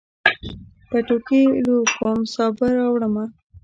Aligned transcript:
پټوکي 0.89 1.41
لو 1.65 1.77
کوم، 1.97 2.19
سابه 2.33 2.67
راوړمه 2.77 3.25